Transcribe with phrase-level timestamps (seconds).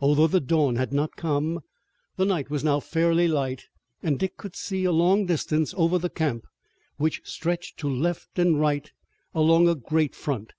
[0.00, 1.60] Although the dawn had not come,
[2.16, 3.66] the night was now fairly light
[4.02, 6.46] and Dick could see a long distance over the camp
[6.96, 8.90] which stretched to left and right
[9.34, 10.54] along a great front.